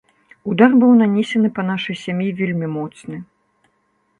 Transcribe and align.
Удар 0.51 0.71
быў 0.83 0.93
нанесены 1.01 1.51
па 1.57 1.65
нашай 1.71 1.95
сям'і 2.05 2.33
вельмі 2.41 2.67
моцны. 2.79 3.17